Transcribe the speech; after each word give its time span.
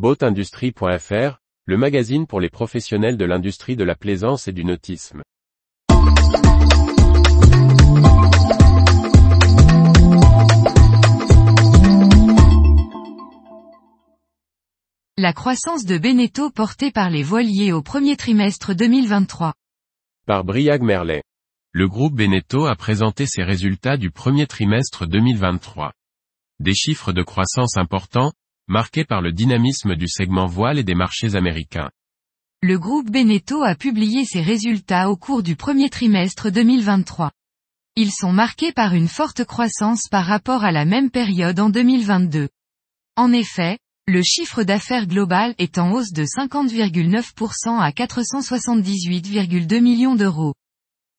Boatindustrie.fr, 0.00 1.42
le 1.66 1.76
magazine 1.76 2.26
pour 2.26 2.40
les 2.40 2.48
professionnels 2.48 3.18
de 3.18 3.26
l'industrie 3.26 3.76
de 3.76 3.84
la 3.84 3.94
plaisance 3.94 4.48
et 4.48 4.52
du 4.52 4.64
nautisme. 4.64 5.20
La 15.18 15.34
croissance 15.34 15.84
de 15.84 15.98
Beneteau 15.98 16.48
portée 16.48 16.90
par 16.90 17.10
les 17.10 17.22
voiliers 17.22 17.72
au 17.72 17.82
premier 17.82 18.16
trimestre 18.16 18.74
2023. 18.74 19.52
Par 20.26 20.44
Briag 20.44 20.80
Merlet. 20.80 21.22
Le 21.72 21.88
groupe 21.88 22.14
Beneteau 22.14 22.64
a 22.64 22.74
présenté 22.74 23.26
ses 23.26 23.42
résultats 23.42 23.98
du 23.98 24.10
premier 24.10 24.46
trimestre 24.46 25.06
2023. 25.06 25.92
Des 26.58 26.74
chiffres 26.74 27.12
de 27.12 27.22
croissance 27.22 27.76
importants, 27.76 28.32
marqués 28.70 29.04
par 29.04 29.20
le 29.20 29.32
dynamisme 29.32 29.96
du 29.96 30.06
segment 30.08 30.46
voile 30.46 30.78
et 30.78 30.84
des 30.84 30.94
marchés 30.94 31.34
américains. 31.34 31.90
Le 32.62 32.78
groupe 32.78 33.10
Beneteau 33.10 33.62
a 33.62 33.74
publié 33.74 34.24
ses 34.24 34.40
résultats 34.40 35.10
au 35.10 35.16
cours 35.16 35.42
du 35.42 35.56
premier 35.56 35.90
trimestre 35.90 36.50
2023. 36.50 37.32
Ils 37.96 38.12
sont 38.12 38.32
marqués 38.32 38.72
par 38.72 38.94
une 38.94 39.08
forte 39.08 39.44
croissance 39.44 40.08
par 40.08 40.24
rapport 40.24 40.62
à 40.62 40.70
la 40.70 40.84
même 40.84 41.10
période 41.10 41.58
en 41.58 41.68
2022. 41.68 42.48
En 43.16 43.32
effet, 43.32 43.78
le 44.06 44.22
chiffre 44.22 44.62
d'affaires 44.62 45.06
global 45.06 45.54
est 45.58 45.78
en 45.78 45.92
hausse 45.92 46.12
de 46.12 46.24
50,9% 46.24 47.80
à 47.80 47.90
478,2 47.90 49.80
millions 49.80 50.14
d'euros. 50.14 50.54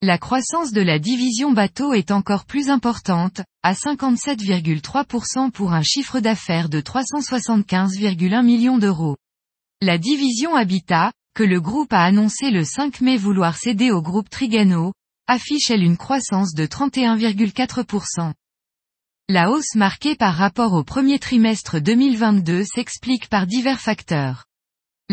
La 0.03 0.17
croissance 0.17 0.71
de 0.71 0.81
la 0.81 0.97
division 0.97 1.51
bateau 1.51 1.93
est 1.93 2.09
encore 2.09 2.45
plus 2.45 2.71
importante, 2.71 3.41
à 3.61 3.73
57,3% 3.73 5.51
pour 5.51 5.73
un 5.73 5.83
chiffre 5.83 6.19
d'affaires 6.19 6.69
de 6.69 6.81
375,1 6.81 8.43
millions 8.43 8.79
d'euros. 8.79 9.15
La 9.79 9.99
division 9.99 10.55
Habitat, 10.55 11.11
que 11.35 11.43
le 11.43 11.61
groupe 11.61 11.93
a 11.93 12.03
annoncé 12.03 12.49
le 12.49 12.63
5 12.63 13.01
mai 13.01 13.15
vouloir 13.15 13.55
céder 13.55 13.91
au 13.91 14.01
groupe 14.01 14.27
Trigano, 14.27 14.91
affiche 15.27 15.69
elle 15.69 15.83
une 15.83 15.97
croissance 15.97 16.55
de 16.55 16.65
31,4%. 16.65 18.33
La 19.29 19.51
hausse 19.51 19.75
marquée 19.75 20.15
par 20.15 20.33
rapport 20.33 20.73
au 20.73 20.83
premier 20.83 21.19
trimestre 21.19 21.79
2022 21.79 22.63
s'explique 22.63 23.29
par 23.29 23.45
divers 23.45 23.79
facteurs. 23.79 24.45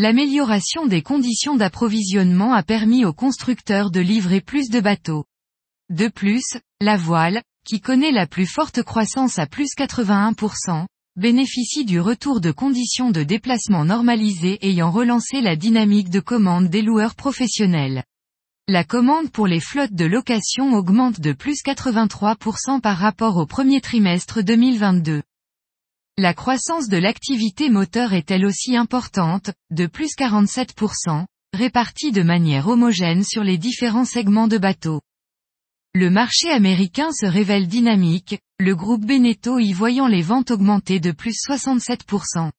L'amélioration 0.01 0.87
des 0.87 1.03
conditions 1.03 1.57
d'approvisionnement 1.57 2.53
a 2.53 2.63
permis 2.63 3.05
aux 3.05 3.13
constructeurs 3.13 3.91
de 3.91 3.99
livrer 3.99 4.41
plus 4.41 4.71
de 4.71 4.79
bateaux. 4.79 5.25
De 5.91 6.07
plus, 6.07 6.45
la 6.81 6.97
voile, 6.97 7.43
qui 7.67 7.81
connaît 7.81 8.13
la 8.13 8.29
plus 8.29 8.47
forte 8.47 8.85
croissance 8.85 9.41
à 9.41 9.49
plus 9.49 9.71
81%, 9.77 10.87
bénéficie 11.17 11.85
du 11.85 11.99
retour 11.99 12.41
de 12.41 12.53
conditions 12.53 13.11
de 13.11 13.25
déplacement 13.25 13.85
normalisées 13.85 14.65
ayant 14.65 14.93
relancé 14.93 15.41
la 15.41 15.57
dynamique 15.57 16.11
de 16.11 16.21
commande 16.21 16.69
des 16.69 16.83
loueurs 16.83 17.17
professionnels. 17.17 18.05
La 18.69 18.85
commande 18.85 19.33
pour 19.33 19.49
les 19.49 19.59
flottes 19.59 19.95
de 19.95 20.05
location 20.05 20.75
augmente 20.75 21.19
de 21.19 21.33
plus 21.33 21.61
83% 21.65 22.81
par 22.81 22.99
rapport 22.99 23.37
au 23.37 23.47
premier 23.47 23.81
trimestre 23.81 24.45
2022. 24.45 25.23
La 26.21 26.35
croissance 26.35 26.89
de 26.89 26.97
l'activité 26.97 27.71
moteur 27.71 28.13
est 28.13 28.33
elle 28.33 28.45
aussi 28.45 28.77
importante, 28.77 29.53
de 29.71 29.87
plus 29.87 30.17
47%, 30.19 31.27
répartie 31.53 32.11
de 32.11 32.25
manière 32.25 32.67
homogène 32.67 33.23
sur 33.23 33.45
les 33.45 33.57
différents 33.57 34.05
segments 34.05 34.49
de 34.49 34.59
bateaux. 34.59 35.01
Le 35.95 36.11
marché 36.11 36.51
américain 36.51 37.13
se 37.13 37.25
révèle 37.25 37.69
dynamique, 37.69 38.41
le 38.59 38.75
groupe 38.75 39.07
Beneteau 39.07 39.61
y 39.61 39.73
voyant 39.73 40.09
les 40.09 40.23
ventes 40.23 40.51
augmenter 40.51 40.99
de 40.99 41.13
plus 41.13 41.37
67%. 41.49 42.51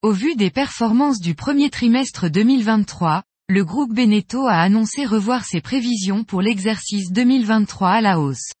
Au 0.00 0.12
vu 0.12 0.34
des 0.34 0.50
performances 0.50 1.20
du 1.20 1.34
premier 1.34 1.68
trimestre 1.68 2.30
2023, 2.30 3.22
le 3.50 3.66
groupe 3.66 3.92
Beneteau 3.92 4.46
a 4.46 4.56
annoncé 4.56 5.04
revoir 5.04 5.44
ses 5.44 5.60
prévisions 5.60 6.24
pour 6.24 6.40
l'exercice 6.40 7.12
2023 7.12 7.90
à 7.90 8.00
la 8.00 8.18
hausse. 8.18 8.52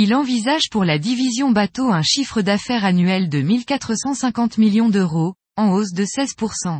Il 0.00 0.14
envisage 0.14 0.70
pour 0.70 0.84
la 0.84 0.96
division 0.96 1.50
bateau 1.50 1.90
un 1.90 2.02
chiffre 2.02 2.40
d'affaires 2.40 2.84
annuel 2.84 3.28
de 3.28 3.40
1450 3.40 4.56
millions 4.56 4.90
d'euros, 4.90 5.34
en 5.56 5.72
hausse 5.72 5.92
de 5.92 6.04
16%. 6.04 6.78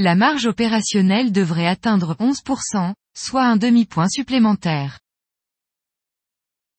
La 0.00 0.16
marge 0.16 0.46
opérationnelle 0.46 1.30
devrait 1.30 1.68
atteindre 1.68 2.16
11%, 2.18 2.92
soit 3.16 3.44
un 3.44 3.56
demi-point 3.56 4.08
supplémentaire. 4.08 4.98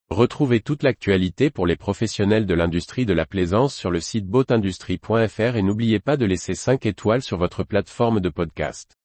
Retrouvez 0.09 0.59
toute 0.59 0.83
l'actualité 0.83 1.49
pour 1.49 1.65
les 1.65 1.77
professionnels 1.77 2.45
de 2.45 2.53
l'industrie 2.53 3.05
de 3.05 3.13
la 3.13 3.25
plaisance 3.25 3.73
sur 3.73 3.91
le 3.91 4.01
site 4.01 4.27
boatindustrie.fr 4.27 5.55
et 5.55 5.61
n'oubliez 5.61 6.01
pas 6.01 6.17
de 6.17 6.25
laisser 6.25 6.53
5 6.53 6.85
étoiles 6.85 7.21
sur 7.21 7.37
votre 7.37 7.63
plateforme 7.63 8.19
de 8.19 8.27
podcast. 8.27 8.97